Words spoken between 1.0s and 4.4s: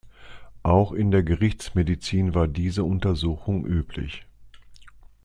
der Gerichtsmedizin war diese Untersuchung üblich.